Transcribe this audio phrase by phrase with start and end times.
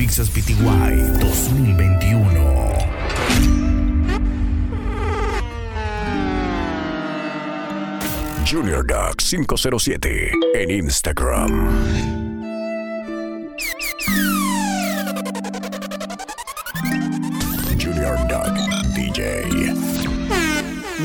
[0.00, 2.16] Mixes PTY 2021.
[8.46, 11.50] Junior Duck 507 en Instagram.
[17.78, 18.56] Junior Duck
[18.94, 19.74] DJ.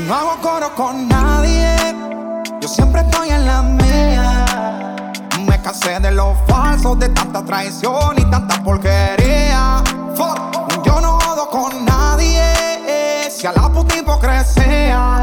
[0.08, 1.76] No hago coro con nadie,
[2.62, 4.35] yo siempre estoy en la mía.
[5.66, 9.82] Cansé de los falsos, de tanta traición y tanta porquería.
[10.84, 15.20] Yo no jodo con nadie, si a la puta hipocresía.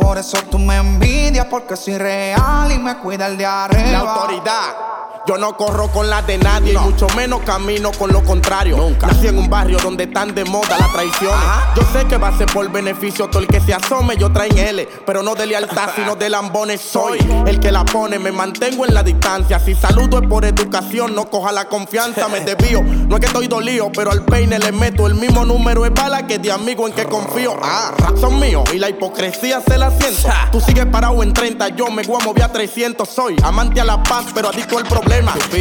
[0.00, 3.90] Por eso tú me envidias, porque soy real y me cuida el de arriba.
[3.90, 5.01] La autoridad.
[5.24, 8.76] Yo no corro con la de nadie, y mucho menos camino con lo contrario.
[8.76, 9.06] Nunca.
[9.06, 11.36] Nací en un barrio donde están de moda las traiciones.
[11.36, 11.72] Ajá.
[11.76, 14.58] Yo sé que va a ser por beneficio todo el que se asome, yo traen
[14.58, 16.80] L, pero no de lealtad, sino de lambones.
[16.80, 19.60] Soy el que la pone, me mantengo en la distancia.
[19.60, 22.82] Si saludo es por educación, no coja la confianza, me desvío.
[22.82, 26.26] No es que estoy dolido, pero al peine le meto el mismo número de bala
[26.26, 27.56] que de amigo en que confío.
[27.62, 30.28] Ah, son míos y la hipocresía se la siento.
[30.50, 33.08] Tú sigues parado en 30, yo me voy a mover a 300.
[33.08, 35.11] Soy amante a la paz, pero adicto al problema.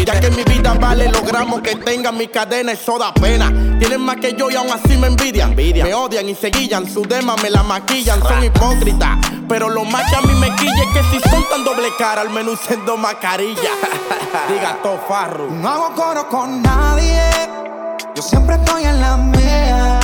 [0.05, 3.49] Ya que mi vida vale los gramos que tenga mi cadena, eso da pena.
[3.77, 5.51] Tienen más que yo y aún así me envidian.
[5.51, 5.83] Envidia.
[5.83, 9.17] Me odian y se guillan, su dema me la maquillan, son hipócritas.
[9.47, 12.21] Pero lo más que a mí me quilla es que si son tan doble cara,
[12.21, 13.57] al menos usen dos mascarillas.
[14.49, 15.49] Diga todo farro.
[15.51, 17.21] No hago coro con nadie,
[18.15, 19.99] yo siempre estoy en la mía.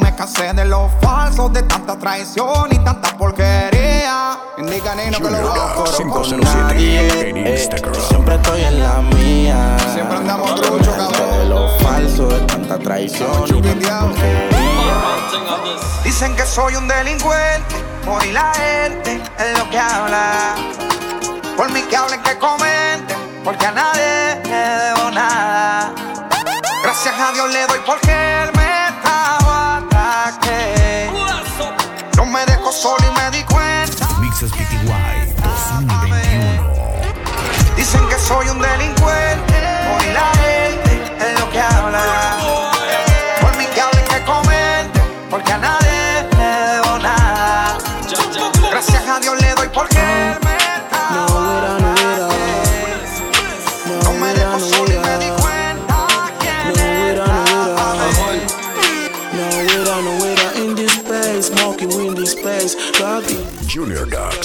[0.00, 3.79] Me cansé de los falsos, de tanta traición y tanta porquería.
[4.58, 7.30] Indica Nino que lo Junior hago Duck coro con 507 nadie.
[7.30, 7.68] en Eh,
[8.08, 9.76] siempre estoy en la mía.
[9.94, 11.38] Siempre andamos trucho, cabrón.
[11.38, 13.46] De lo falso, de tanta traición.
[13.48, 13.60] y.
[16.04, 20.54] Dicen que soy un delincuente, por y la gente es lo que habla.
[21.56, 25.92] Por mí que hablen, que comenten, porque a nadie le debo nada.
[26.82, 31.10] Gracias a Dios le doy porque él me estaba ataque.
[32.16, 33.44] No me dejó solo y me di
[38.30, 39.19] soy un delincuente,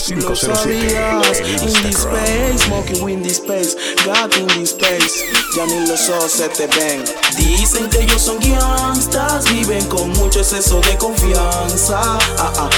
[0.06, 5.24] 507 sabías, en in this space, smoking in this space, God in this space,
[5.58, 7.04] ya ni los ojos se te ven.
[7.38, 12.00] Dicen que ellos son gangsters, viven con mucho exceso de confianza.
[12.38, 12.70] Ah, ah,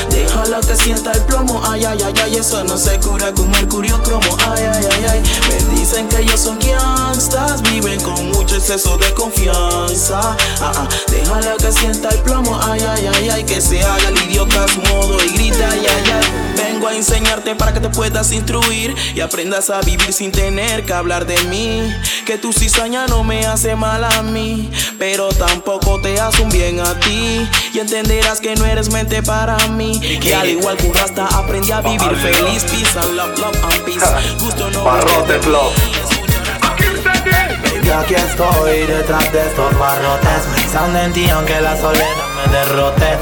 [0.48, 4.02] déjala que sienta el plomo, ay, ay, ay, ay, eso no se cura con mercurio
[4.04, 5.24] cromo, ay, ay, ay, ay.
[5.50, 10.20] Me dicen que ellos son gangsters, viven con mucho exceso de confianza.
[10.62, 14.18] Ah, ah, déjala que sienta el plomo, ay, ay, ay, ay, que se haga el
[14.30, 16.48] idiota a modo y grita, ay, ay.
[16.56, 20.94] Vengo a enseñarte para que te puedas instruir y aprendas a vivir sin tener que
[20.94, 21.94] hablar de mí.
[22.26, 24.70] Que tu cizaña no me hace mal a mí,
[25.00, 27.48] pero tampoco te hace un bien a ti.
[27.74, 30.00] Y entenderás que no eres mente para mí.
[30.40, 32.64] Al igual que un rasta aprendí a vivir feliz.
[32.66, 34.06] Peace and love, love and peace.
[34.40, 35.72] Gusto no Barrote flow.
[37.72, 40.42] Baby, aquí estoy detrás de estos barrotes.
[40.56, 43.18] Pensando en ti aunque la soledad me derrote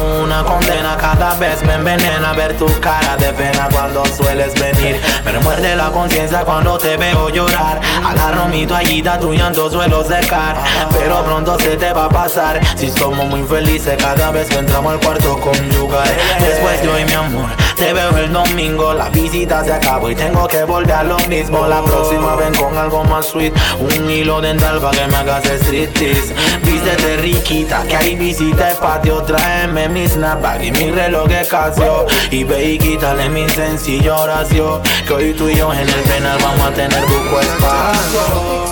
[0.00, 0.96] una condena.
[0.96, 5.00] Cada vez me envenena Ver tu cara de pena cuando sueles venir.
[5.24, 7.80] Me remuerde la conciencia cuando te veo llorar.
[8.04, 10.56] Agarro mi toallita, tu llanto suelo secar
[10.92, 12.60] Pero pronto se te va a pasar.
[12.76, 16.08] Si somos muy felices cada vez que entramos al cuarto conyugal.
[16.40, 20.46] Después yo y mi amor te veo el domingo, la visita se acabó y tengo
[20.46, 21.66] que volver a lo mismo.
[21.66, 26.34] La próxima ven con algo más sweet, un hilo dental para que me hagas striptease.
[26.62, 29.22] Vístete riquita, que hay visita el patio.
[29.22, 32.06] Tráeme mi snapback y mi reloj de Casio.
[32.30, 34.80] Y ve y quítale mi sencilla oración.
[35.06, 38.69] Que hoy tú y yo en el penal vamos a tener buco espacio.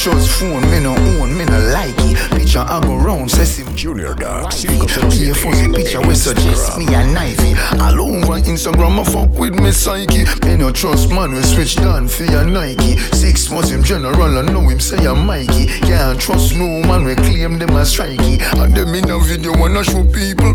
[0.00, 2.16] Trust phone, me no own, me no like it.
[2.30, 6.86] Picture I go round, say sim Junior Duck Be a fuzzy picture we suggest me
[6.86, 7.52] a knifey.
[7.78, 10.24] All over Instagram, I fuck with me psyche.
[10.46, 12.96] Me no trust man, we switch down for your Nike.
[13.12, 15.66] Six months him general, I know him say I'm Mikey.
[15.84, 18.40] Can't trust no man, we claim them as strikey.
[18.56, 20.54] And them in a video wanna show people.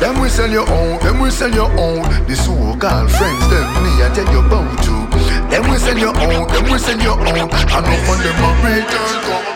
[0.00, 2.08] Them we sell your own, them we sell your own.
[2.26, 4.89] The so-called friends, them me I tell you about.
[5.50, 7.50] Them we sell your own, them we sell your own.
[7.50, 9.46] I know for them a return come.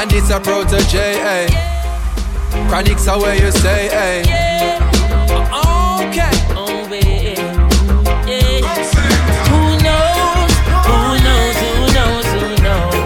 [0.00, 1.48] And it's a protege, eh.
[2.68, 4.22] Chronic's are where you say, eh.
[6.02, 6.34] Okay.
[6.56, 7.34] Oh, baby.
[8.26, 8.60] Yeah.
[9.48, 10.52] Who knows?
[10.88, 11.56] Who knows?
[11.62, 12.26] Who knows?
[12.34, 13.02] Who knows?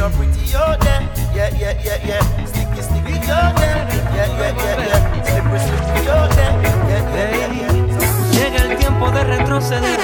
[0.00, 1.02] No pretty out there,
[1.34, 2.46] yeah, yeah, yeah, yeah.
[2.46, 3.76] Sticky, sticky out there,
[4.16, 5.22] yeah, yeah, yeah, yeah.
[5.24, 8.32] Slippery, slippery out there, yeah, yeah, yeah, yeah.
[8.32, 9.98] Llega el tiempo de retroceder.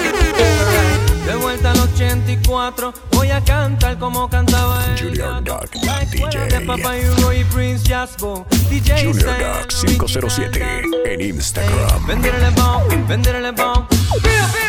[1.24, 5.42] De vuelta al 84, voy a cantar como cantaba el Junior.
[5.42, 5.70] Duck,
[6.10, 6.46] DJ.
[6.46, 8.46] de Papa Hugo y Prince Jasbo.
[8.68, 12.06] DJ Junior Duck 507 en Instagram.
[12.06, 13.86] Venderle bomb, venderle bomb.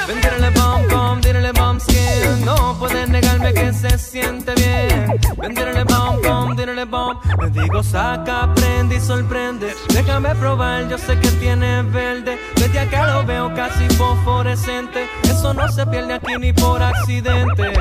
[0.07, 0.87] Venderle bomb,
[1.27, 2.45] bomb, direle bomb.
[2.45, 5.19] No puedes negarme que se siente bien.
[5.37, 7.19] Venderle bomb, bomb, direle bomb.
[7.39, 9.75] Me digo, saca, prende y sorprende.
[9.89, 12.39] Déjame probar, yo sé que tiene verde.
[12.55, 15.09] Desde acá lo veo casi fosforescente.
[15.23, 17.73] Eso no se pierde aquí ni por accidente.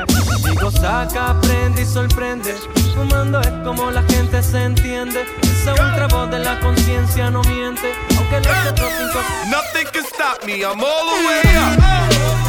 [0.45, 2.55] Digo, saca, prende y sorprende.
[2.95, 5.25] Fumando es como la gente se entiende.
[5.43, 7.93] Esa ultra voz de la conciencia no miente.
[8.17, 9.21] Aunque los otros cinco
[9.51, 10.63] Nothing can stop me.
[10.63, 12.46] I'm all the way up.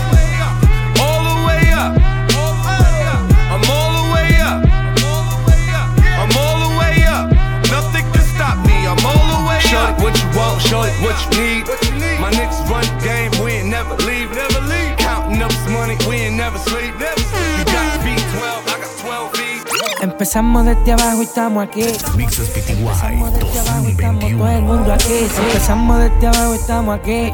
[9.67, 12.19] Show it what you want, show what you need.
[12.21, 14.97] My niggas run the game, we ain't never leave, never leave.
[14.97, 17.26] Counting up this money, we ain't never sleep, never
[19.99, 21.83] Empezamos desde abajo y estamos aquí.
[22.15, 24.61] Mixes PTY Empezamos desde abajo y estamos todo el 2021.
[24.61, 25.27] mundo aquí.
[25.47, 27.33] Empezamos desde abajo y estamos aquí.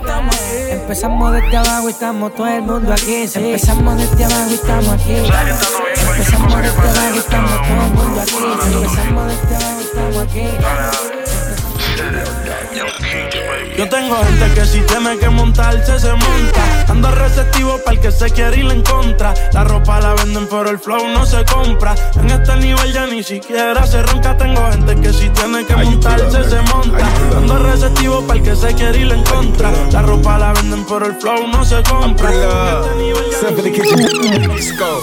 [0.72, 3.16] Empezamos desde abajo y estamos todo el mundo aquí.
[3.16, 5.16] Empezamos desde abajo y estamos aquí.
[5.16, 8.36] Empezamos desde abajo y estamos todo el mundo aquí.
[8.74, 10.48] Empezamos desde abajo y estamos aquí.
[13.84, 16.86] Yo tengo gente que si tiene que montarse se monta.
[16.88, 19.34] Ando receptivo para el que se quiere ir en contra.
[19.52, 21.94] La ropa la venden pero el flow no se compra.
[22.16, 24.38] En este nivel ya ni siquiera se ronca.
[24.38, 27.06] Tengo gente que si tiene que montarse se monta.
[27.36, 29.70] Ando receptivo para el que se quiere ir en contra.
[29.92, 32.32] La ropa la venden pero el flow no se compra.
[32.32, 34.48] En este.
[34.48, 35.02] Let's go.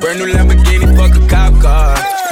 [0.00, 2.25] Brand new Lamborghini, fuck a cop car.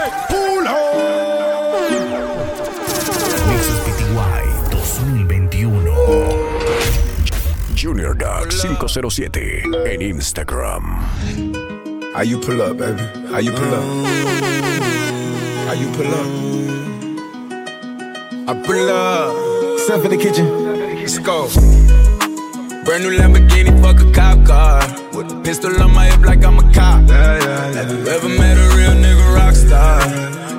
[8.15, 10.85] Dark507 en Instagram.
[12.15, 13.03] How you pull up, baby?
[13.31, 13.85] How you pull up?
[15.67, 16.27] How you pull up?
[18.49, 19.79] I pull up.
[19.81, 20.47] Step in the kitchen.
[21.01, 21.49] Let's go.
[22.85, 24.81] Brand new Lamborghini, fuck a cop car.
[25.15, 27.09] With a pistol on my hip like I'm a cop.
[27.09, 30.01] Have you ever met a real nigga rock star?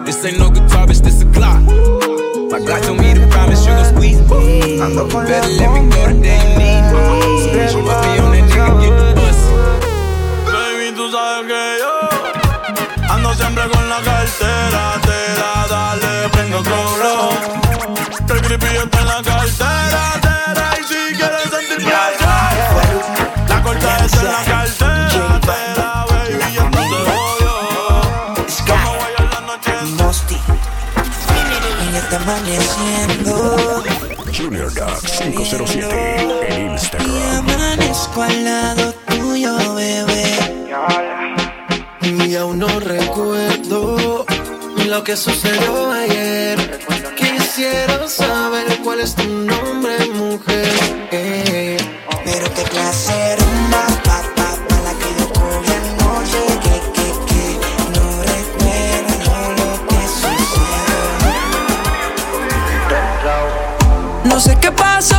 [0.06, 1.63] This ain't no guitar, bitch, this a clock.
[2.63, 4.78] God told me to promise squeeze me.
[4.78, 7.02] You better let me go the day you need me.
[7.84, 8.31] Must be on.
[10.46, 11.94] Baby, tú sabes que yo
[13.10, 15.05] ando siempre con la cartera.
[34.46, 37.50] Junior Duck 507 en y Instagram.
[37.50, 40.24] amanezco al lado tuyo, bebé.
[42.28, 44.24] Y aún no recuerdo
[44.88, 46.80] lo que sucedió ayer.
[47.16, 51.08] Quisiera saber cuál es tu nombre, mujer.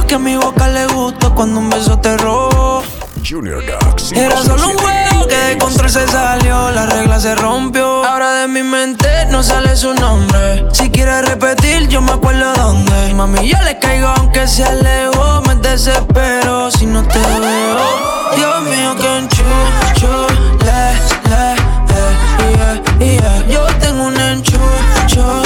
[0.06, 2.82] Que a mi boca le gustó cuando un beso te robó.
[3.28, 7.34] Junior Duck 507 Era solo un juego que de control se salió, la regla se
[7.34, 8.04] rompió.
[8.04, 10.66] Ahora de mi mente no sale su nombre.
[10.72, 13.14] Si quieres repetir, yo me acuerdo dónde.
[13.14, 15.42] Mami, yo le caigo aunque se alejó.
[15.42, 18.36] Me desespero si no te veo.
[18.36, 20.26] Dios mío, que enchucho,
[20.60, 20.92] le,
[21.30, 21.52] le,
[21.94, 23.46] eh, yeah, yeah.
[23.48, 25.42] Yo tengo un enchucho,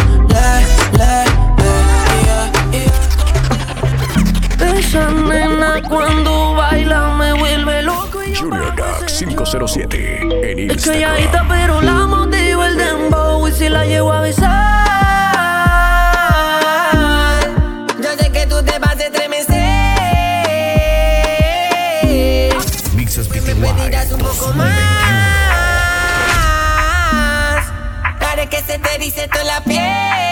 [5.90, 8.22] cuando baila me vuelve loco.
[8.22, 10.70] Y yo Junior Duck 507 en Instagram.
[10.70, 13.48] Es calladita, pero la motiva el dembow.
[13.48, 14.50] Y si la llevo a besar,
[18.00, 19.56] yo sé que tú te vas a estremecer.
[22.94, 23.54] Mixes BTY.
[23.54, 24.70] Me pedirás un poco más.
[28.20, 30.29] Haré que se te dice toda la piel.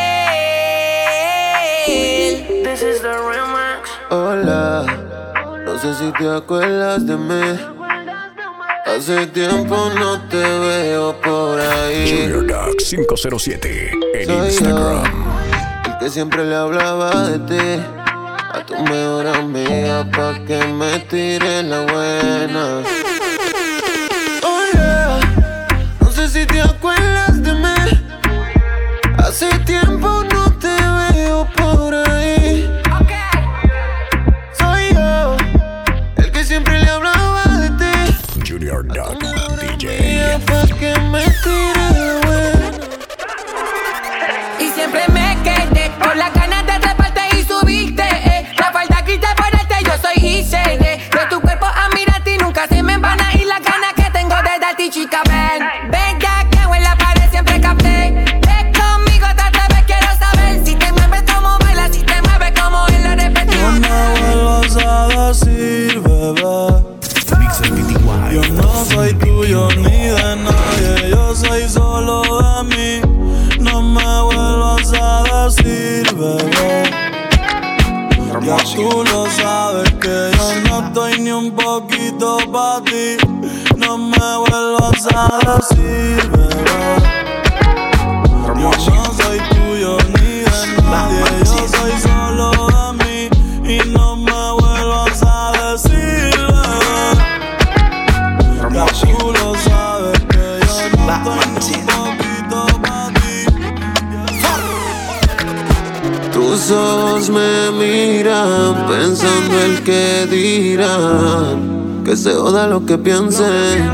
[5.79, 7.59] No sé si te acuerdas de mí.
[8.85, 12.11] Hace tiempo no te veo por ahí.
[12.11, 15.05] Junior Duck 507 en Soy Instagram.
[15.05, 17.83] yo, el que siempre le hablaba de ti.
[18.53, 22.83] A tu mejor amiga pa' que me tire la buena.
[109.69, 112.03] El que dirán.
[112.05, 113.93] Que se joda lo que piensen.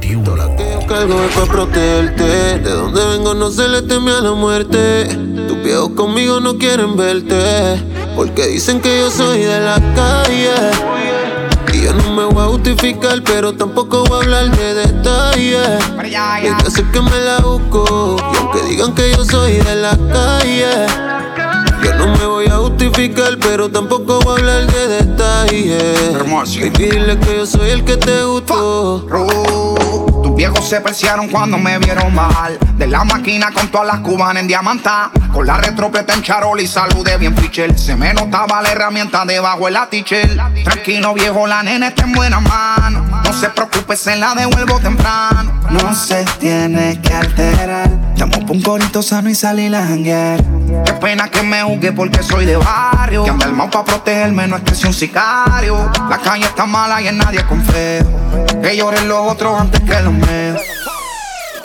[0.00, 2.58] Pistola que yo cargo es pa' protegerte.
[2.58, 5.04] De donde vengo no se le teme a la muerte.
[5.48, 7.82] Tus viejos conmigo no quieren verte.
[8.16, 10.54] Porque dicen que yo soy de la calle.
[11.72, 15.68] Y yo no me voy a justificar, pero tampoco voy a hablar de detalles.
[15.98, 18.16] Hay que hacer que me la busco.
[18.32, 21.11] Y aunque digan que yo soy de la calle,
[21.82, 26.14] yo no me voy a justificar, pero tampoco voy a hablar de detalles.
[26.46, 29.06] Hay que dile que yo soy el que te gustó.
[30.22, 34.42] Tus viejos se preciaron cuando me vieron bajar De la máquina con todas las cubanas
[34.42, 35.10] en diamanta.
[35.32, 39.66] Con la retropeta en charol y saludé bien fichel Se me notaba la herramienta debajo
[39.66, 42.91] el atichel Tranquilo viejo, la nena está en buenas manos No
[43.42, 45.52] se preocupe, se la devuelvo temprano.
[45.68, 47.90] No se tiene que alterar.
[48.12, 50.40] Estamos pa' un corito sano y salir a janguear
[50.84, 53.24] Qué pena que me juzgue porque soy de barrio.
[53.24, 55.90] Que anda armado pa' protegerme, no es que sea un sicario.
[56.08, 58.06] La calle está mala y en nadie confío
[58.62, 60.60] Que lloren los otros antes que los míos.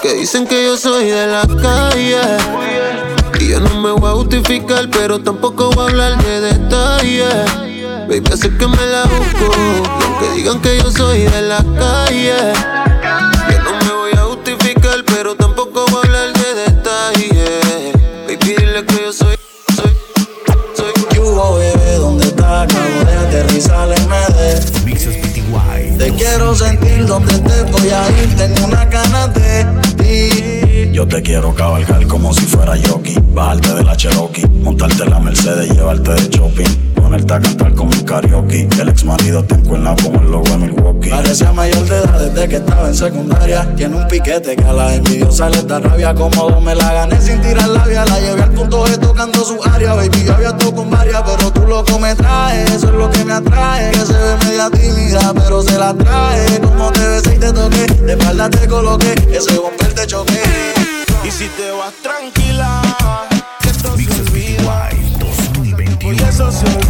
[0.02, 2.22] Que dicen que yo soy de la calle.
[3.40, 7.67] Y yo no me voy a justificar, pero tampoco voy a hablar de detalles.
[8.08, 9.52] Baby, hace que me la busco.
[10.00, 12.54] Y aunque digan que yo soy de la calle,
[13.52, 17.94] yo no me voy a justificar, pero tampoco voy a hablar de detalles.
[18.26, 19.36] Baby, dile que yo soy,
[19.76, 19.92] soy,
[20.74, 20.94] soy.
[21.14, 22.74] Yugo, bebé, ¿dónde estás?
[22.74, 24.78] Acabo de aterrizar en MD.
[25.98, 28.38] Te quiero sentir donde te voy a ir.
[28.38, 29.66] Tengo una ganas de
[29.98, 30.92] ti.
[30.94, 33.18] Yo te quiero cabalgar como si fuera jockey.
[33.34, 36.97] Bajarte de la Cherokee, montarte en la Mercedes, llevarte de shopping.
[37.76, 38.68] Con mi karaoke.
[38.80, 41.10] El ex marido te encuentra como el logo de Milwaukee.
[41.10, 43.76] Parecía mayor de edad desde que estaba en secundaria.
[43.76, 46.14] Tiene un piquete que a la envidiosa le da rabia.
[46.14, 48.04] Cómodo me la gané sin tirar labia.
[48.06, 49.94] La llevé al punto G tocando su área.
[49.94, 52.72] Baby, yo había tocado con varias, pero tú loco me traes.
[52.72, 53.92] Eso es lo que me atrae.
[53.92, 56.60] Que se ve media tímida, pero se la trae.
[56.60, 57.86] Como te besé y te toqué.
[58.04, 59.16] De espalda te coloqué.
[59.32, 60.42] Ese bumper te choqué.
[61.24, 62.82] Y si te vas tranquila,
[63.62, 64.90] que esto se olvida.
[66.02, 66.87] Y eso se olvida.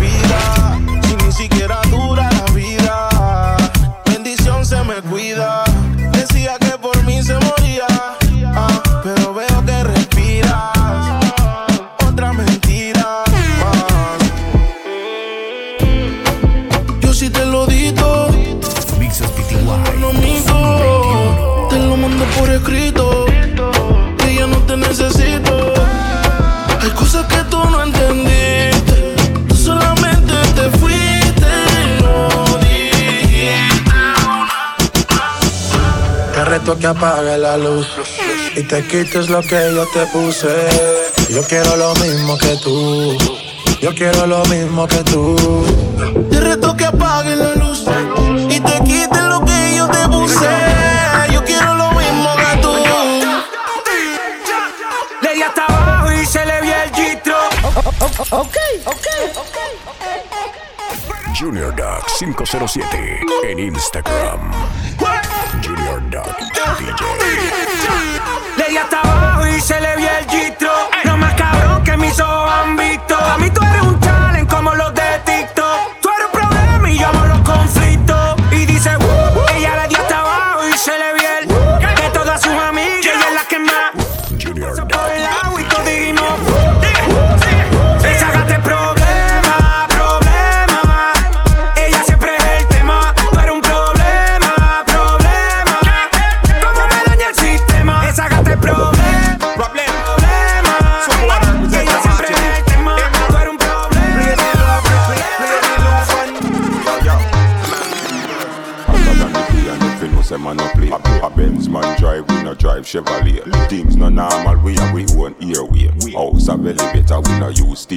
[36.98, 37.88] Apague la luz
[38.56, 40.48] y te quites lo que yo te puse.
[41.30, 43.18] Yo quiero lo mismo que tú.
[43.82, 45.36] Yo quiero lo mismo que tú.
[46.32, 47.86] Te reto que apagues la luz
[48.50, 50.50] y te quites lo que yo te puse.
[51.32, 52.74] Yo quiero lo mismo que tú.
[55.22, 57.36] Le di hasta abajo y se le vio el gistro.
[58.32, 59.08] Ok, ok.
[61.40, 64.52] Junior Duck 507 en Instagram.
[68.78, 69.07] Junior Duck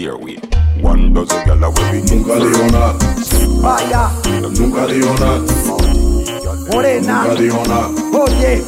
[0.00, 0.36] use stairway
[0.82, 2.94] One dozen gyal a we be Nunca digo nada
[3.62, 4.10] Vaya,
[4.58, 5.40] Nunca digo nada
[6.72, 7.24] morena.
[7.24, 7.88] Nunca digo nada
[8.18, 8.62] Oye,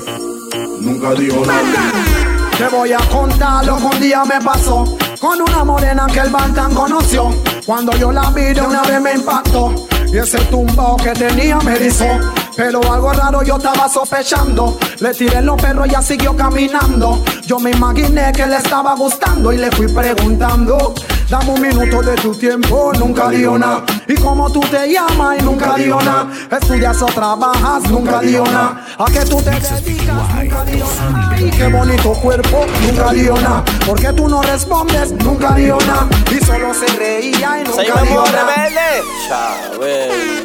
[0.81, 4.85] Nunca digo nada te voy a contar lo que un día me pasó
[5.19, 7.31] con una morena que el Bantan conoció.
[7.65, 9.75] Cuando yo la vi de una vez me impactó
[10.13, 12.07] y ese tumbao que tenía me erizó.
[12.55, 14.79] Pero algo raro yo estaba sospechando.
[15.01, 17.25] Le tiré los perros y ella siguió caminando.
[17.47, 20.93] Yo me imaginé que le estaba gustando y le fui preguntando.
[21.33, 23.87] Dame un minuto de tu tiempo, nunca dio nada.
[24.07, 26.31] Y como tú te llamas y nunca dio nada.
[26.51, 28.85] Estudias o trabajas, nunca dio nada.
[28.99, 31.41] A que tú te dedicas, nunca dio nada.
[31.41, 33.65] Y qué bonito cuerpo, nunca dio nada.
[33.87, 36.09] Porque tú no respondes, nunca dio nada.
[36.31, 38.69] Y solo se reía y nunca dio nada.
[38.69, 38.83] rebelde.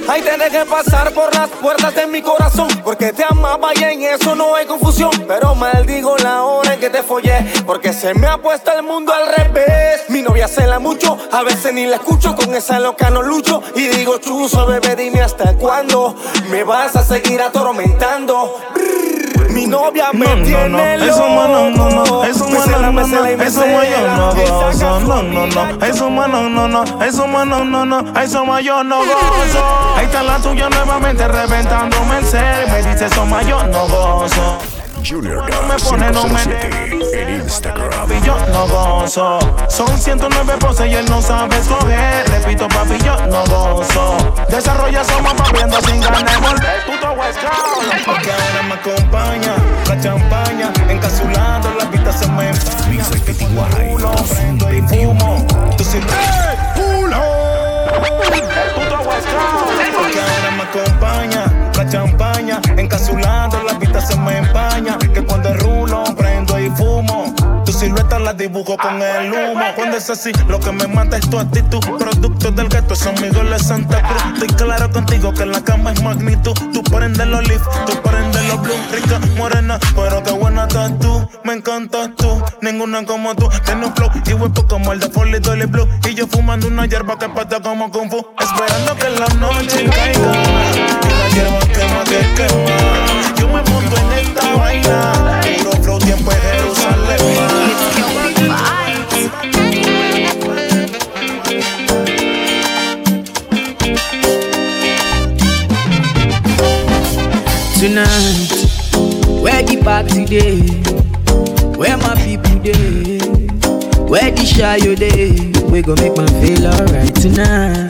[0.09, 2.67] Ay, tenés que pasar por las puertas de mi corazón.
[2.83, 5.11] Porque te amaba y en eso no hay confusión.
[5.27, 7.45] Pero maldigo la hora en que te follé.
[7.65, 10.03] Porque se me ha puesto el mundo al revés.
[10.09, 12.35] Mi novia se la mucho, a veces ni la escucho.
[12.35, 13.61] Con esa loca no lucho.
[13.75, 16.15] Y digo, chuzo, bebé, dime hasta cuándo
[16.49, 18.55] me vas a seguir atormentando.
[18.73, 18.96] Brrr,
[19.49, 21.11] Mi novia me No, no, tiene no, loco.
[21.11, 25.85] eso mano, no, no, eso mano, no, no, eso mano, no gozo, no, no, no,
[25.85, 29.95] eso mano, no, no, eso mano, no, no, eso yo no gozo.
[29.95, 34.76] Ahí está la tuya nuevamente reventándome el ser, me dice eso yo no gozo.
[35.07, 38.11] Junior me Duck pone, no me 507 en Instagram.
[38.11, 39.39] Y yo no gozo.
[39.69, 42.29] Son 109 poses y él no sabe escoger.
[42.29, 44.17] Repito, papi, yo no gozo.
[44.49, 46.85] Desarrolla somos papiando sin ganas de volver.
[46.85, 48.05] Puto West Coast.
[48.05, 49.55] Porque ahora me acompaña
[49.87, 50.73] la champaña.
[50.89, 53.05] Encapsulando la pista se me empaña.
[53.89, 55.47] Culo, prendo y fumo.
[55.77, 56.03] Tú sí El
[58.75, 59.27] puto West.
[59.95, 60.96] Porque ahora me acompaña.
[64.05, 64.97] Se me empaña.
[64.97, 67.33] Que cuando rulo prendo y fumo.
[67.65, 69.65] Tu silueta la dibujo con el humo.
[69.75, 71.79] Cuando es así, lo que me mata es tu actitud.
[71.97, 74.23] Producto del gato, son mis goles Santa Cruz.
[74.33, 76.53] Estoy claro contigo que la cama es magnitud.
[76.71, 78.75] Tú prendes los leaf, tú prendes los blue.
[78.93, 81.27] Rica, morena, pero qué buena estás tú.
[81.43, 83.49] Me encantas tú, ninguna como tú.
[83.65, 85.87] Tiene un flow y huepo como el de Folly Dolly Blue.
[86.07, 88.25] Y yo fumando una hierba que pata como Kung Fu.
[88.39, 91.06] Esperando que la noche caiga.
[110.27, 113.17] Where my people day?
[114.11, 115.31] Where the shy you day?
[115.71, 117.87] We gon' make man feel alright tonight.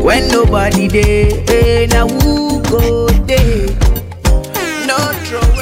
[0.00, 3.66] When nobody day, hey, eh, now who go day?
[4.86, 4.94] No
[5.26, 5.58] trouble.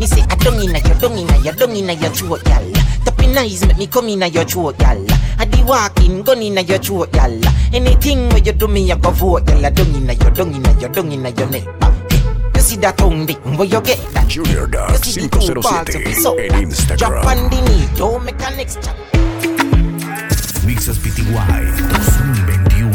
[0.00, 2.72] Me say, I don't inna your, don't inna your, don't inna your throat, y'all.
[3.04, 5.06] Tapping eyes make me come inna your throat, y'all.
[5.38, 7.40] I di walking, gun inna your throat, y'all.
[7.72, 9.70] Anything where you do me, I go vote, y'all.
[9.70, 11.85] Don't inna your, don't inna your, don't inna your neck.
[12.76, 14.28] You see that tongue dick, where you get that?
[14.28, 14.66] Junior
[15.56, 17.24] of 507 it, so en Drop Instagram.
[17.24, 17.88] on the knee,
[18.20, 18.36] make.
[20.66, 22.92] Mixes PTY 2021.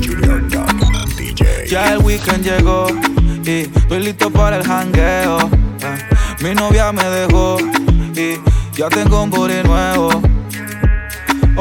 [0.00, 0.72] Junior Duck
[1.18, 1.68] DJ.
[1.68, 2.86] Ya el weekend llegó
[3.44, 5.38] y estoy listo para el jangueo.
[5.82, 5.98] Eh,
[6.42, 7.58] Mi novia me dejó
[8.16, 8.40] y
[8.74, 10.29] ya tengo un booty nuevo.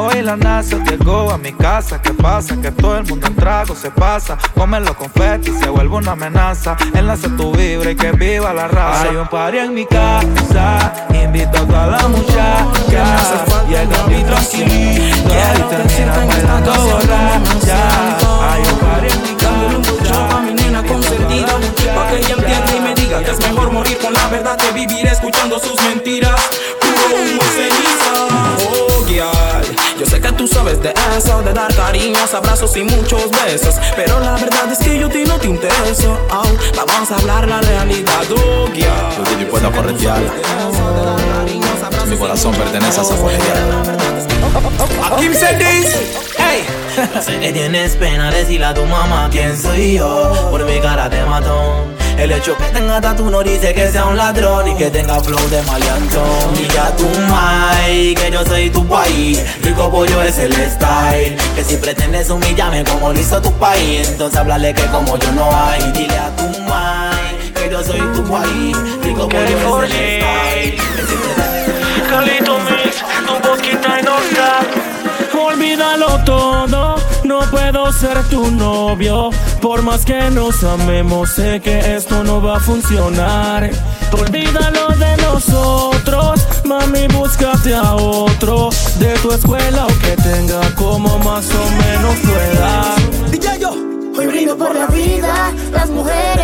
[0.02, 2.02] Hoy la NASA llegó a mi casa.
[2.02, 2.56] ¿Qué pasa?
[2.62, 4.38] Que todo el mundo en trago se pasa.
[4.56, 6.78] Come los confetis, se vuelve una amenaza.
[6.94, 9.10] Enlace tu vibra y que viva la raza.
[9.10, 10.94] Hay un party en mi casa.
[11.14, 13.39] Invito a toda la muchacha.
[32.50, 33.76] Abrazos y muchos besos.
[33.96, 36.18] Pero la verdad es que yo a ti no te intereso.
[36.32, 36.44] Oh,
[36.76, 39.12] vamos a hablar la realidad, oh, yeah.
[39.16, 40.32] Yo estoy dispuesto a corretearla.
[42.08, 43.14] Mi corazón pertenece a esa
[45.06, 45.96] A Kim Sendis,
[46.38, 46.66] hey.
[47.22, 51.24] Sé que tienes pena decirle a tu mamá quién soy yo Por mi cara de
[51.24, 55.20] matón El hecho que tenga tatu no dice que sea un ladrón Y que tenga
[55.22, 56.54] flow de maleantón.
[56.74, 61.38] Ya tu mai, que yo soy tu país Rico pollo es el style.
[61.56, 65.50] Que si pretendes humillarme como lo hizo tu país Entonces háblale que como yo no
[65.52, 65.82] hay.
[65.94, 70.76] Dile a tu mai, que yo soy tu país Rico pollo es el style.
[70.96, 71.70] Que si pretendes
[72.10, 74.62] Calito Mix, tu boquita y nota.
[75.40, 76.96] Olvídalo todo,
[77.30, 79.30] no puedo ser tu novio.
[79.62, 83.70] Por más que nos amemos, sé que esto no va a funcionar.
[84.12, 91.46] Olvídalo de nosotros, mami, búscate a otro de tu escuela o que tenga como más
[91.52, 92.98] o menos tu edad.
[93.30, 93.72] DJ yo,
[94.18, 96.39] hoy brindo por la vida, las mujeres.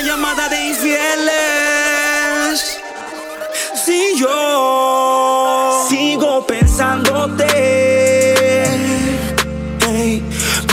[0.00, 1.30] Una llamada de infieles.
[3.84, 7.44] Si yo sigo pensándote,
[9.88, 10.22] ey,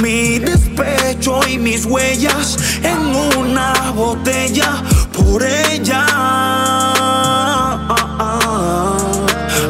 [0.02, 6.06] mi despecho y mis huellas en una botella por ella.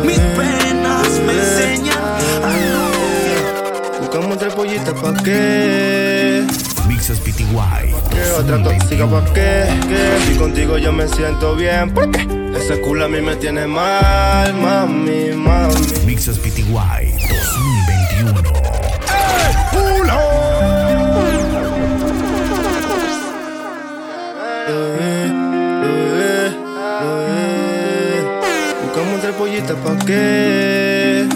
[0.03, 1.97] Mis penas me enseñan
[2.43, 2.53] a
[3.99, 6.45] Buscamos otra pollita pa' qué.
[6.87, 7.86] Mixes PTY ¿Qué
[8.37, 9.65] otra tóxica pa' qué?
[9.89, 10.19] ¿Qué?
[10.25, 11.91] Si contigo yo me siento bien.
[11.91, 12.27] ¿Por qué?
[12.55, 15.75] Ese culo a mí me tiene mal, mami, mami.
[16.05, 17.07] Mixes PTY 2021.
[24.69, 25.31] Eh,
[25.83, 26.51] eh,
[27.03, 28.21] eh.
[28.83, 31.27] Buscamos otra pollita pa' qué.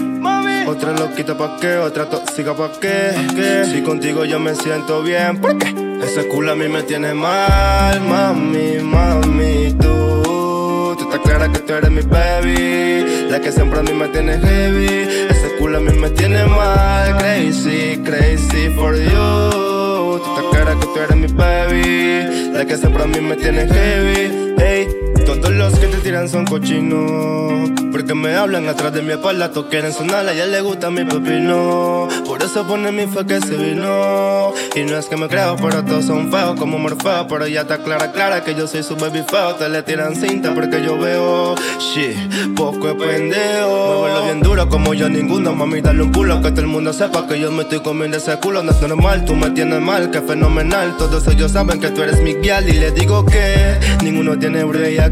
[0.66, 3.12] Otra loquita pa' qué, otra tóxica pa' qué.
[3.34, 3.64] ¿Qué?
[3.70, 5.81] Si contigo yo me siento bien, ¿por qué?
[6.02, 10.94] Ese culo a mí me tiene mal, mami, mami, tú.
[10.98, 14.38] Tú estás clara que tú eres mi baby, la que siempre a mí me tiene
[14.38, 15.28] heavy.
[15.30, 20.18] Ese culo a mí me tiene mal, crazy, crazy for you.
[20.18, 23.66] Tú estás clara que tú eres mi baby, la que siempre a mí me tiene
[23.66, 24.54] heavy.
[24.58, 24.88] Hey,
[25.24, 27.70] todos los que te tiran son cochinos.
[27.90, 31.04] Porque me hablan atrás de mi espalda, todos quieren sonar, a ella le gusta mi
[31.04, 32.08] pepino.
[32.26, 34.52] Por eso pone mi fe que se vino.
[34.74, 37.26] Y no es que me creo, pero todos son feos como Morfeo.
[37.28, 39.54] Pero ya está clara, clara que yo soy su baby feo.
[39.56, 43.98] Te le tiran cinta porque yo veo, shit, poco es pendejo.
[44.00, 46.40] Muévelo bien duro como yo ninguno, mami, dale un culo.
[46.40, 48.62] Que todo el mundo sepa que yo me estoy comiendo ese culo.
[48.62, 50.96] No es normal, tú me tienes mal, que fenomenal.
[50.96, 52.68] Todos ellos saben que tú eres mi guial.
[52.68, 55.11] Y les digo que ninguno tiene break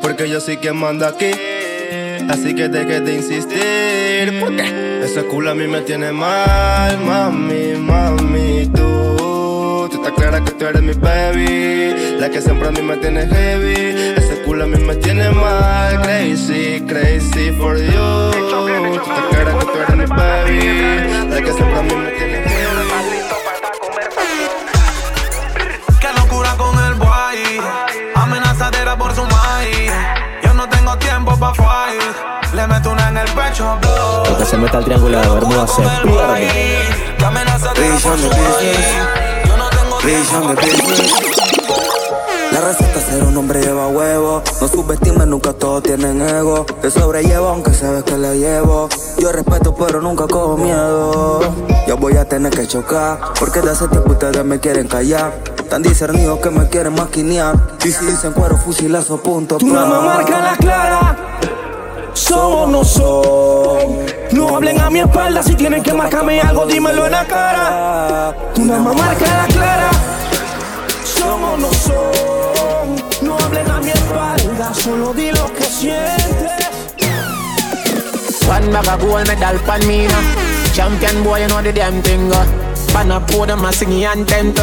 [0.00, 1.30] Porque yo soy quien manda aquí.
[2.30, 4.40] Así que deje de insistir.
[4.40, 5.02] ¿Por qué?
[5.04, 9.88] Ese culo a mí me tiene mal, mami, mami, tú.
[9.90, 12.18] Tú estás clara que tú eres mi baby.
[12.18, 14.14] La que siempre a mí me tiene heavy.
[14.16, 18.30] Ese culo a mí me tiene mal, crazy, crazy for you.
[18.32, 21.30] Tú estás clara que tú eres mi baby.
[21.30, 22.87] La que siempre a mí me tiene heavy.
[31.38, 32.02] Pa' fight.
[32.54, 34.24] Le meto una en el pecho, blow.
[34.26, 36.26] El que se meta al triángulo de Bermuda se pierde.
[36.26, 36.48] Maíz.
[39.48, 41.08] Yo no tengo de.
[42.52, 44.42] La receta ser un hombre lleva huevo.
[44.60, 46.64] No subestime, nunca todos tienen ego.
[46.80, 48.88] Te sobrellevo aunque sabes que le llevo.
[49.18, 51.40] Yo respeto, pero nunca cojo miedo.
[51.86, 53.20] Yo voy a tener que chocar.
[53.38, 55.32] Porque de hace tiempo ustedes me quieren callar.
[55.68, 57.54] Tan discernidos que me quieren maquinear.
[57.84, 59.58] Y si dicen cuero, fusilazo, punto.
[59.58, 61.16] Tu mamá marca la clara.
[62.14, 64.06] Son o no son.
[64.32, 68.34] No hablen a mi espalda si tienen que marcarme algo, dímelo en la cara.
[68.54, 69.90] Tu mamá marca la clara.
[71.04, 72.96] Son o no son.
[73.22, 76.68] No hablen a mi espalda, solo di lo que sientes.
[78.48, 80.48] One bag of gold medal pan me now.
[80.72, 82.32] Champion boy, you know the damn thing.
[82.32, 82.46] uh.
[82.94, 84.54] a podium, I sing your anthem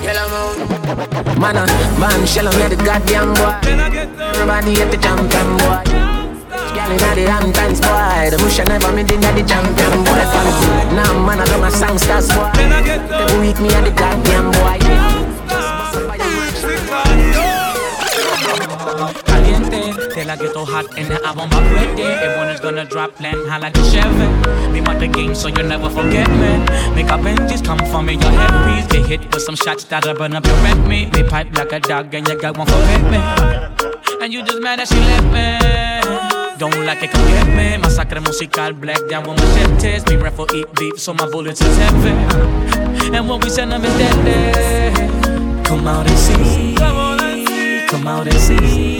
[0.00, 1.66] Man, a
[2.00, 3.52] man, shell on the goddamn boy.
[4.32, 5.84] Everybody at the champion boy.
[6.72, 10.24] Girl inna the Hamptons boy, the bush I never made inna the champion boy.
[10.96, 12.50] Now man, I love my songsters boy.
[12.56, 15.09] They weak me at the goddamn boy.
[20.30, 22.02] Te la ghetto hot and the album up ready.
[22.02, 24.28] Everyone is gonna drop land high like a Chevy.
[24.70, 26.52] Me want the game so you'll never forget me.
[26.94, 28.86] Make up Benjis come for me, your headpiece.
[28.92, 31.12] Get hit with some shots that'll burn up your meat.
[31.12, 32.78] Me pipe like a dog and you got one for
[33.10, 33.18] me.
[34.22, 36.58] And you just mad that she left me.
[36.58, 37.82] Don't like it, come get me.
[37.82, 40.06] Masacre musical, black down with machetes.
[40.06, 42.10] Me rifle eat beef, so my bullets is heavy.
[43.16, 45.64] And when we send them is deadly.
[45.64, 46.76] Come out and see.
[47.88, 48.99] Come out and see.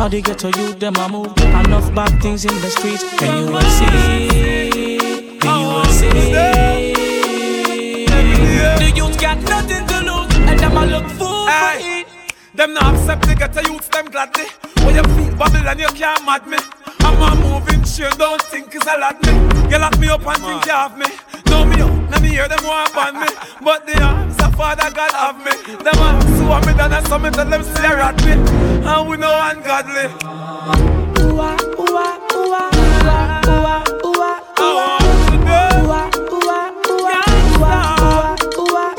[0.00, 1.36] How they get to you, them I move.
[1.36, 3.04] Enough bad things in the streets.
[3.18, 5.38] Can you will see?
[5.38, 6.32] Can you will see?
[8.80, 12.06] The youth got nothing to lose, and them I look fool for it.
[12.54, 14.46] Them not accept to get a youth them gladly.
[14.86, 16.56] When you feel bubble and you can't mad me.
[17.00, 19.32] I'm a moving chain, don't think it's a lot me.
[19.70, 21.08] You lock me up and think you have me.
[21.50, 23.28] Know me up, let me hear them want ban me.
[23.62, 25.52] But the arms of Father God have me.
[25.84, 28.32] Them arms who have me done and some tell them stare at me.
[28.32, 30.06] And we know ungodly.
[31.20, 34.38] Ooh ah, ooh ah, ooh ah, ooh ah, ooh ah, ooh ah, ooh ah.
[34.60, 35.00] Ooh ah,
[35.72, 38.94] ooh ah, ooh ah, ooh ah, ooh ah, ooh ah, ooh ah.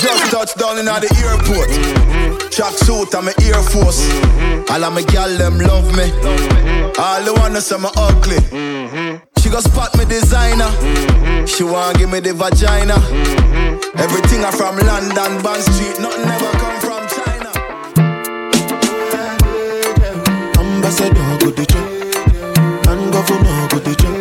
[0.00, 2.09] Just touched down in the airport.
[2.50, 4.02] Track suit and my Air Force.
[4.02, 4.72] Mm-hmm.
[4.72, 6.10] All of my gal them love me.
[6.10, 7.00] Mm-hmm.
[7.00, 8.36] All the wanna say me ugly.
[8.50, 9.22] Mm-hmm.
[9.40, 10.68] She go spot me designer.
[11.46, 12.98] She want give me the vagina.
[13.96, 15.96] Everything I from London, Bond Street.
[16.02, 17.50] Nothing ever come from China.
[20.58, 21.88] Ambassador go the check,
[22.90, 24.16] and governor go the check,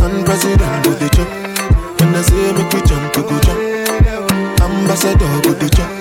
[0.00, 1.30] and president go the check.
[2.00, 3.60] When they say make we jump, we go jump.
[4.62, 5.93] Ambassador go the and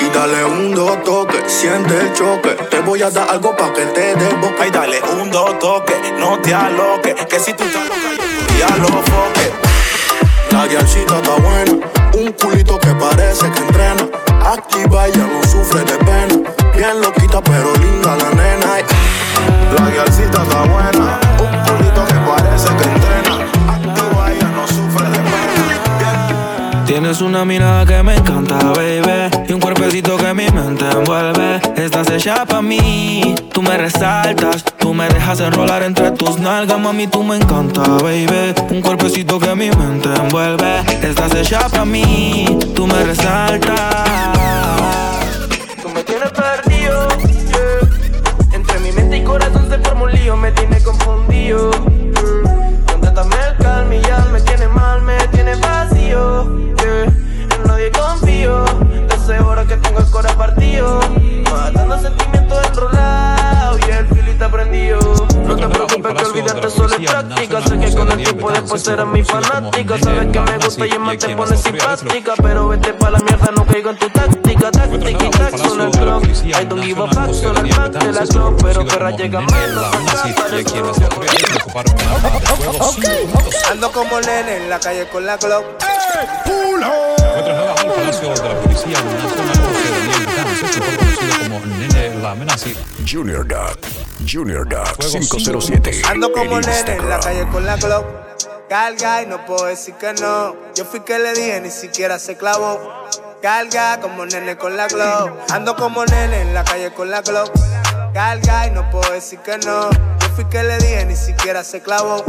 [0.00, 2.50] Y dale un dos toque, siente el choque.
[2.70, 4.62] Te voy a dar algo pa' que te boca.
[4.62, 7.14] Ay, dale un dos toque, no te aloques.
[7.26, 9.46] Que si tú estás loca, yo ya lo foque.
[10.52, 11.72] La guialcita está buena,
[12.14, 14.08] un culito que parece que entrena.
[14.44, 16.50] Activa, ella no sufre de pena.
[16.76, 18.68] Bien loquita, pero linda la nena.
[19.76, 23.23] La guialcita está buena, un culito que parece que entrena.
[27.04, 29.44] Tienes una mirada que me encanta, baby.
[29.46, 31.60] Y un cuerpecito que mi mente envuelve.
[31.76, 34.64] Estás hecha pa' mí, tú me resaltas.
[34.78, 38.54] Tú me dejas enrolar entre tus nalgas, mami, tú me encanta, baby.
[38.70, 40.80] Un cuerpecito que mi mente envuelve.
[41.02, 43.74] Estás hecha pa' mí, tú me resaltas.
[45.82, 47.08] Tú me tienes perdido.
[48.50, 51.70] Entre mi mente y corazón se forma un lío, me tiene confundido.
[51.70, 52.80] yeah.
[52.86, 56.73] Contéstame el calma y ya me tiene mal, me tiene vacío.
[57.84, 58.64] Nadie confío,
[59.10, 61.00] hace horas que tengo el corazón partido.
[61.50, 64.98] Matando sentimientos enrolados y el filo está prendido.
[65.46, 67.62] No te preocupes que olvídate solo es práctica.
[67.62, 69.98] Sé que con el tiempo después serás mi fanática.
[69.98, 72.34] Sabes que me gusta y en más te pones simpática.
[72.42, 74.70] Pero vete pa' la mierda, no caigo en tu táctica.
[74.70, 76.24] Táctica y tac, son el clock.
[76.24, 78.56] I don't give a fuck, son el back de la club.
[78.62, 79.84] Pero perra llega menos
[83.70, 85.64] Ando como nene en la calle con la Glock.
[87.34, 91.66] Encuentros nuevas al Palacio de la Policía Nacional José Daniel Vitán, sexto mejor conocido como
[91.66, 92.76] Nene La Amenazi.
[93.10, 93.78] Junior Duck.
[94.24, 96.02] Junior Duck 507.
[96.08, 98.06] Ando como en nene en la calle con la Glock.
[98.68, 100.54] Carga y no puedo decir que no.
[100.76, 102.78] Yo fui que le dije, ni siquiera se clavó.
[103.42, 105.32] Carga como nene con la Glock.
[105.50, 107.50] Ando como nene en la calle con la Glock.
[108.12, 109.90] Carga y no puedo decir que no.
[109.90, 112.24] Yo fui que le dije, ni siquiera se clavó.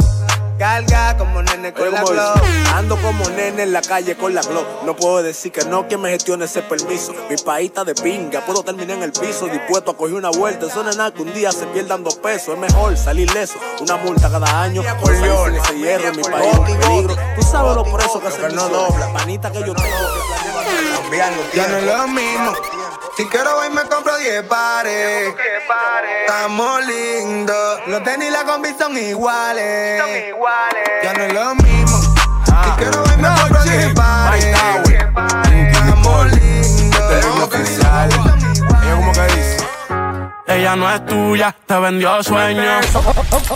[0.58, 2.42] Carga como nene con la Glock.
[2.74, 4.84] Ando como nene en la calle con la Glock.
[4.84, 7.12] No puedo decir que no, que me gestione ese permiso.
[7.28, 9.46] Mi país está de pinga, puedo terminar en el piso.
[9.46, 10.66] Dispuesto a coger una vuelta.
[10.66, 12.54] Eso no es nada que un día se pierdan dos pesos.
[12.54, 13.58] Es mejor salir leso.
[13.80, 14.82] Una multa cada año.
[15.00, 16.14] Por león, ese hierro.
[16.14, 17.16] Mi país es un peligro.
[17.36, 19.12] Tú sabes lo presos que hacen no dobla.
[19.12, 19.86] Panita que yo tengo
[21.10, 22.52] que Ya no es lo mismo.
[23.16, 25.34] Si quiero voy me compro 10 pares.
[26.20, 27.80] Estamos lindos.
[27.86, 30.02] Los tenis y la combi son iguales.
[31.02, 31.98] Ya no es lo mismo.
[32.44, 34.44] Si quiero voy me compro 10 pares.
[35.48, 37.24] Estamos lindos.
[37.42, 38.10] oficial.
[38.82, 39.56] Ella como que dice.
[40.46, 42.84] Ella no es tuya, te vendió sueños.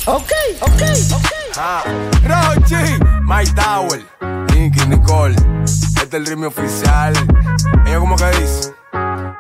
[0.07, 1.33] Ok, ok, ok.
[1.59, 1.83] Ah,
[2.25, 4.07] Rochi, My Tower,
[4.55, 5.37] Nicky, Nicole.
[5.65, 7.13] Este es el ritmo oficial.
[7.85, 8.80] Ella como que dice.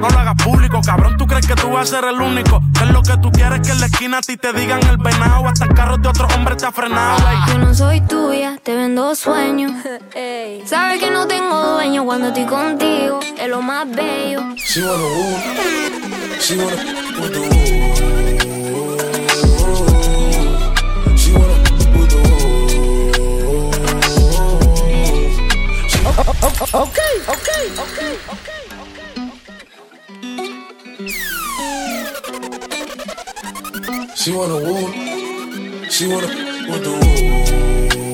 [0.00, 0.80] no lo hagas público.
[0.84, 2.60] Cabrón, tú crees que tú vas a ser el único.
[2.74, 4.98] Que es lo que tú quieres que en la esquina a ti te digan el
[4.98, 5.46] venado.
[5.48, 7.18] Hasta el carro de otro hombre te ha frenado.
[7.28, 7.52] ey.
[7.52, 9.72] Yo no soy tuya, te vendo sueños.
[10.64, 14.42] Sabes que no tengo dueño cuando estoy contigo, es lo más bello.
[14.56, 15.36] She wanna woo,
[16.40, 18.17] she wanna with
[34.28, 34.92] She wanna woo,
[35.88, 36.26] she wanna
[36.68, 38.07] with the woo.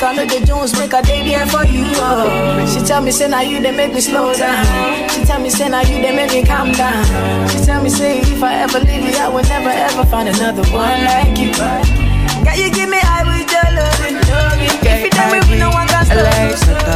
[0.00, 1.84] Make a know the Jones, make a day there for you.
[1.96, 2.66] Oh.
[2.66, 4.64] She tell me say now you they make me slow down.
[5.10, 7.04] She tell me say now you they make me calm down.
[7.48, 10.64] She tell me say if I ever leave you, I will never ever find another
[10.72, 11.52] one like you.
[11.52, 14.78] Girl, you give me with your loving, loving.
[14.80, 16.90] If you tell me we no one can stop me.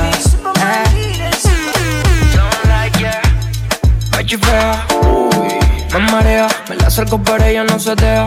[4.26, 5.52] Chifea, uy,
[5.92, 8.26] me marea, me la acerco pero ella no se deja.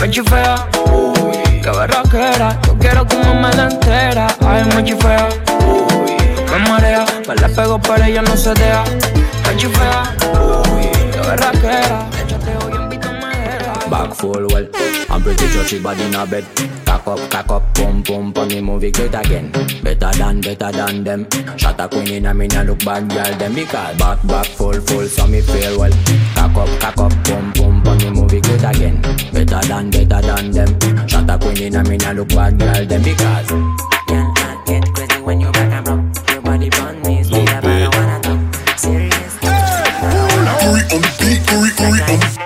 [0.00, 4.26] Me chifea, uy, qué berraquera, yo quiero como la entera.
[4.40, 5.28] Ay, me chifea,
[5.66, 6.12] uy,
[6.50, 8.84] me marea, me la pego pero ella no se deja.
[9.46, 10.02] Me chifea,
[10.72, 10.84] uy,
[12.74, 13.08] en Vito
[13.90, 14.68] Back full well.
[15.08, 16.44] I'm pretty sure she body in a bed.
[16.84, 19.50] Cock up, cock up, pum pum Pon the movie great again.
[19.82, 21.26] Better than, better than them.
[21.56, 23.54] Shot a queen in a me look bad girl them.
[23.54, 25.92] Because back, back full, full So me feel well
[26.54, 29.02] Cock up, cock up, pum pum Pon the movie great again.
[29.32, 31.08] Better than, better than them.
[31.08, 34.94] Shot a queen in a me nah look bad girl them Because Girl, I get
[34.94, 38.78] crazy when you back and rock Your body burn me, sweet I wanna talk.
[38.78, 39.34] Serious.
[39.42, 42.43] Curry on the beat, curry, curry on the Coño,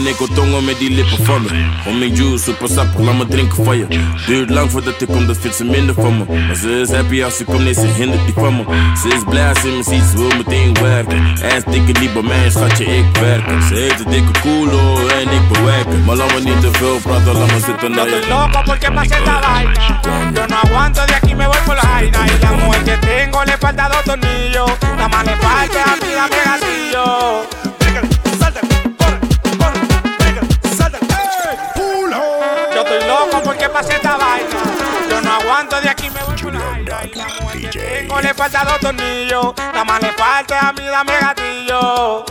[0.00, 1.48] jongen, ik wil tongen met die lippen van me.
[1.86, 3.86] Om mijn juice, super sap, laat me drinken van je.
[4.26, 6.24] Duurt lang voordat ik kom, dat vindt ze minder van me.
[6.46, 8.64] Maar ze is happy als ze komt, nee, ze hindert die van me.
[9.02, 11.16] Ze is blij als ze me ziet, ze wil meteen werken.
[11.42, 13.62] En dikke niet bij mij, schatje, ik werk.
[13.68, 16.04] Ze heeft een dikke culo en ik bewerken.
[16.04, 18.26] Maar laat me niet te veel praten, laat me zitten naar je.
[18.28, 20.00] Loco porque pasé esta vaina.
[20.34, 22.18] Yo no aguanto de aquí, me voy por la vaina.
[22.26, 24.70] Y la mujer que tengo le falta dos tornillos.
[24.98, 27.59] La más le falta a mí, dame gatillo.
[35.50, 37.00] Aguanto de aquí, me voy por la
[37.72, 39.52] tengo le falta dos tornillos.
[39.74, 42.24] La más le falta a mí, dame gatillo.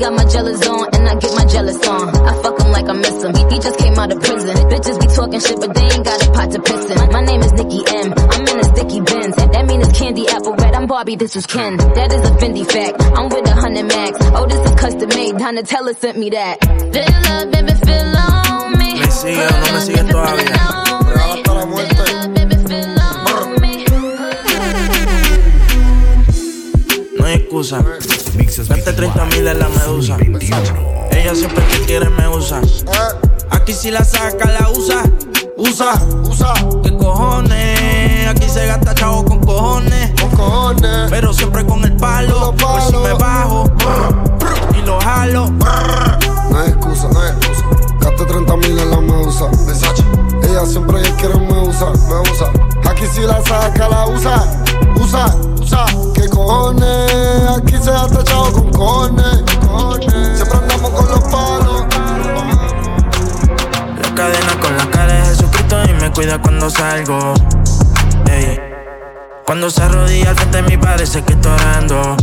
[0.00, 2.08] Got my jealous on, and I get my jealous on.
[2.26, 3.34] I fuck him like I miss him.
[3.36, 4.56] He, just came out of prison.
[4.72, 7.12] Bitches be talking shit, but they ain't got a pot to piss in.
[7.12, 8.14] My name is Nikki M.
[8.16, 9.36] I'm in a sticky Benz.
[9.36, 10.74] That mean it's candy apple red.
[10.74, 11.76] I'm Barbie, this is Ken.
[11.76, 13.02] That is a Fendi fact.
[13.18, 14.18] I'm with a hundred max.
[14.34, 15.34] Oh, this is custom made.
[15.34, 16.64] Donatella sent me that.
[16.64, 19.00] Feel love, baby, feel on me.
[19.00, 20.56] Me sigue o no me sigue todavía.
[21.12, 22.30] Brava hasta la muerte.
[27.18, 27.84] No hay excusa.
[28.90, 30.16] Date 30 mil en la medusa.
[31.12, 32.60] Ella siempre que quiere me usa.
[33.50, 35.04] Aquí si la saca, la usa.
[35.56, 35.92] Usa,
[36.28, 36.52] usa.
[36.82, 38.26] ¿Qué cojones?
[38.26, 40.10] Aquí se gasta chavo con cojones.
[40.20, 41.08] Con cojones.
[41.08, 42.52] Pero siempre con el palo.
[42.56, 43.70] Por si me bajo.
[44.76, 45.50] Y lo jalo.
[45.50, 47.64] No hay excusa, no hay excusa.
[48.00, 49.50] Gaste 30 mil en la medusa.
[50.42, 52.69] Ella siempre que quiere me usa, me usa.
[52.88, 54.44] Aquí si la saca, la usa.
[54.96, 55.84] Usa, usa.
[56.14, 57.48] ¿Qué cojones?
[57.56, 59.42] Aquí se gasta chavo con cojones.
[60.36, 61.84] Siempre andamos con los palos.
[64.02, 67.34] La cadena con la cara de Jesucristo y me cuida cuando salgo.
[69.50, 72.16] Cuando se arrodilla al frente de mí parece que estoy orando.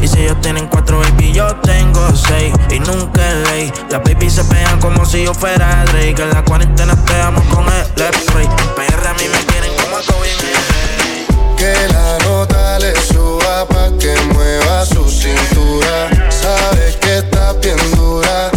[0.00, 2.54] Y si ellos tienen cuatro baby, yo tengo seis.
[2.70, 3.72] Y nunca es ley.
[3.90, 6.22] Las baby se pegan como si yo fuera Drake.
[6.22, 8.44] En la cuarentena pegamos con el spray.
[8.46, 9.73] En PR a mí me quieren
[11.56, 16.10] Que la nota le suba pa' que mueva su cintura.
[16.30, 18.50] Sabe que está bien dura,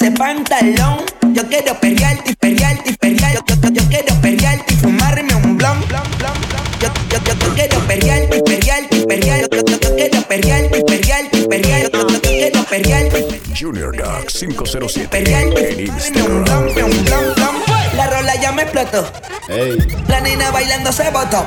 [0.00, 1.04] ese pantalón.
[1.32, 3.34] Yo quiero perrearte y perrearte y perrear.
[3.34, 5.80] Yo, yo, yo quiero perrearte y fumarme un blon.
[5.82, 5.98] Yo,
[6.80, 9.40] yo, yo, yo quiero perrearte y perrearte y perrear.
[9.40, 11.82] Yo, yo, yo, yo quiero perrearte y perrearte y perrear.
[11.82, 16.68] Yo, yo, yo, yo quiero perrearte Junior Dog 507 perrearte en y Instagram.
[17.96, 19.06] La rola ya me explotó.
[20.08, 21.44] La nena bailando se botó.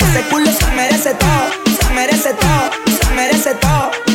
[0.00, 2.70] Ese culo se merece todo, se merece todo,
[3.00, 4.09] se merece todo.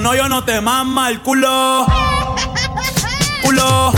[0.00, 1.86] Tu novio no te mama el culo,
[3.42, 3.92] culo.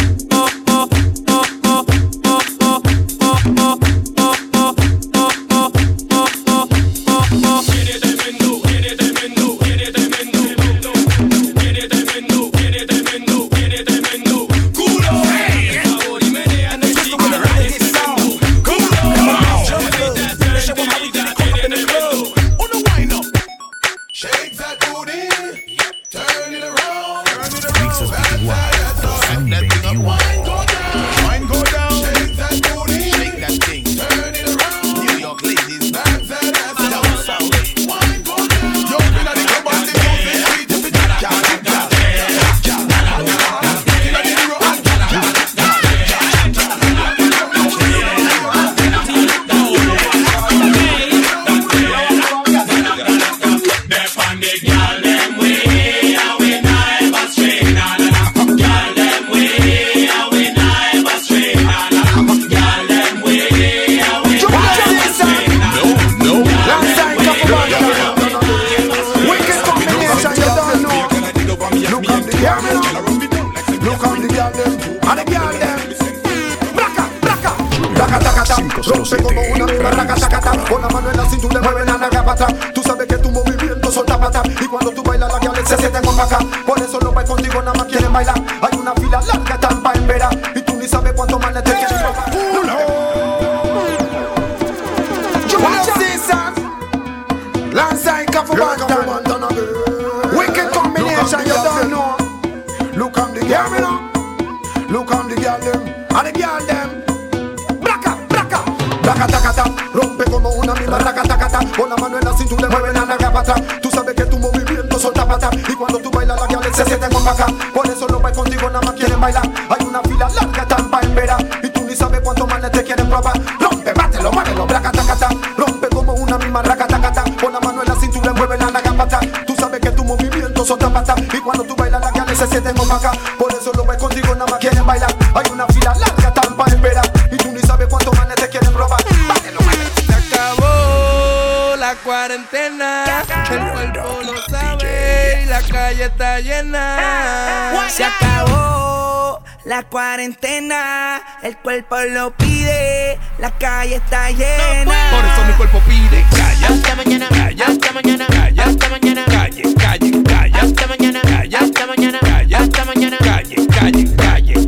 [122.94, 123.40] quieren probar.
[123.58, 125.28] Rompe, bátelo, mánelo, braca, tacata.
[125.56, 127.24] Rompe como una misma raca, tacata.
[127.40, 129.20] Con la mano en la cintura, mueve la nagapata.
[129.46, 131.14] Tú sabes que tus movimientos son tapata.
[131.32, 133.16] Y cuando tú bailas, la gales se sienten opacas.
[133.38, 135.14] Por eso lo ves contigo, nada más quieren bailar.
[135.34, 137.12] Hay una fila larga, tan para esperar.
[137.30, 139.00] Y tú ni sabes cuántos manes te quieren probar.
[139.02, 143.04] Se acabó la cuarentena.
[143.50, 145.42] El cuerpo lo sabe.
[145.42, 147.88] Y la calle está llena.
[147.88, 149.31] Se acabó
[149.64, 155.10] la cuarentena, el cuerpo lo pide, la calle está llena.
[155.10, 159.62] Por eso mi cuerpo pide calle hasta mañana, calle hasta mañana, calle hasta mañana, calle,
[159.74, 164.61] calle, calle hasta mañana, calle hasta mañana, calle hasta mañana, calle, calle, calle, calle, calle,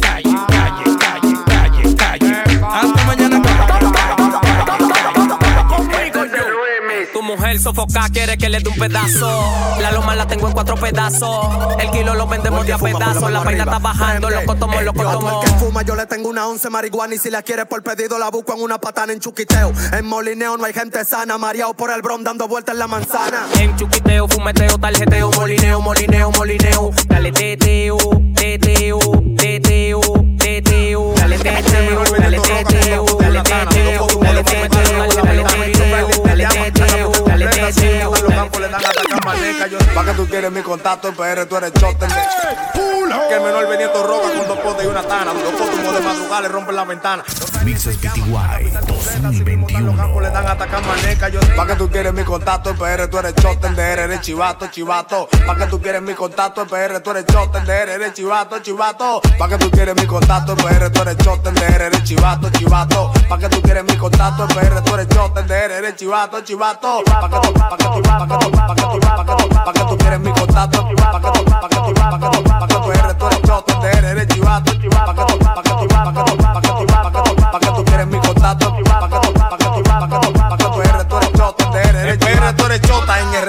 [7.64, 9.78] Tu mujer sofoca, quiere que le dé un pedazo.
[9.80, 11.46] La loma la tengo en cuatro pedazos.
[11.78, 13.30] El kilo lo vendemos de a pedazos.
[13.30, 15.40] La vaina está bajando, loco tomo, loco a todo tomo.
[15.40, 18.28] que fuma, yo le tengo una once marihuana y si la quiere por pedido la
[18.30, 19.72] busco en una patana en chuquiteo.
[19.92, 23.46] En molineo no hay gente sana, mareado por el bron dando vueltas en la manzana.
[23.58, 26.90] En chuquiteo, fumeteo, tarjeteo, molineo, molineo, molineo.
[27.06, 27.96] Dale teteo,
[28.34, 28.98] teteo,
[29.38, 30.00] teteo,
[30.38, 31.14] teteo.
[31.16, 35.73] Dale teteo, dale teteo, dale teteo, dale teteo, dale teteo, dale teteo,
[38.78, 39.78] dale teteo.
[39.94, 42.08] Pa' que tú quieres mi contacto en PR, tú eres choten.
[43.28, 45.32] Que el menor veniendo roca con dos potes y una tana.
[45.32, 47.24] Los fotos de madrugada le rompen la ventana.
[47.64, 50.20] Mixes BTY 2021.
[50.20, 50.44] Le dan
[51.56, 55.28] pa' que tú quieres mi contacto PR, tú eres choten de R, eres chivato, chivato.
[55.46, 59.22] Pa' que tú quieres mi contacto PR, tú eres choten de R, eres chivato, chivato.
[59.38, 63.12] Pa' que tú quieres mi contacto PR, tú eres choten de R, eres chivato, chivato.
[63.30, 67.02] Pa' que tú quieres mi contacto PR, tú eres choten de R, eres chivato, chivato.
[67.04, 69.48] Pa' que tú, pa' que tú, pa' que tú, pa' que tú, pa' que tú,
[69.48, 70.82] pa' que tú quieres mi contacto.
[70.82, 73.42] Pa' que tú, pa' que tú, pa' que tú, pa' que tú eres, tú eres
[73.42, 75.06] choten de R, eres chivato, chivato.
[75.06, 75.73] Pa' que tú, pa' que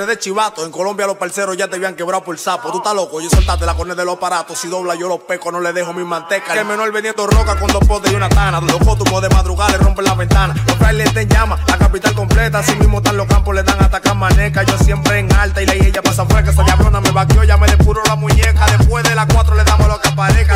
[0.05, 0.65] RD chivato.
[0.65, 2.71] En Colombia los parceros ya te habían quebrado por sapo.
[2.71, 4.57] Tú estás loco, yo soltaste la cornea de los aparatos.
[4.57, 6.53] Si dobla yo los peco, no le dejo mi manteca.
[6.53, 8.61] Que el menor vendiendo roca con dos potes y una tana.
[8.61, 10.55] Los fotos de madrugada le rompen la ventana.
[10.67, 12.59] Los frailes te llaman, la capital completa.
[12.59, 14.63] Así mismo están los campos, le dan atacar maneca.
[14.63, 16.51] Yo siempre en alta y la ella pasa fresca.
[16.51, 18.65] Esa diablona me vaqueó, ya me depuro la muñeca.
[18.77, 20.55] Después de las cuatro le damos lo que aparezca.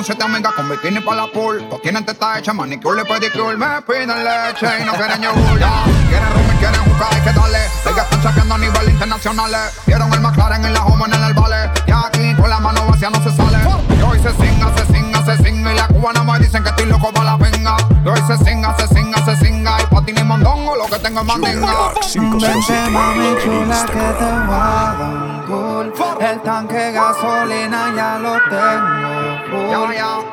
[0.04, 1.66] con siete amigas con bikini para la pool.
[1.68, 3.56] Todos tienen teta hecha, manicure y pedicure.
[3.56, 5.58] Me piden leche y no quieren yogur.
[5.58, 5.84] ya.
[6.08, 7.58] Quieren rum y quieren jugar, hay que darle.
[7.86, 9.52] Ellas están chapeando a nivel internacional.
[9.86, 11.70] Vieron el McLaren en la home en el vale.
[11.86, 13.58] Y aquí con la mano vacía no se sale.
[13.98, 15.72] Yo hice singa, se singa, se singa.
[15.72, 17.76] Y la cubana me dicen que estoy loco para la venga.
[18.04, 19.76] Yo hice singa, se singa, se singa.
[19.80, 21.72] Y patín y mondongo, lo que tengo es mandinga.
[22.14, 25.94] Vente mami chula que te voy a dar un tour.
[26.20, 29.33] El tanque de gasolina ya lo tengo Ya, ya,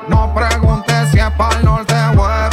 [0.07, 2.50] no preguntes si es para el norte o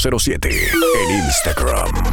[0.00, 2.09] 507 en Instagram.